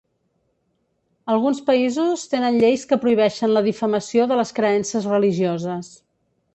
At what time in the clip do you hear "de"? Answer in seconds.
4.33-4.41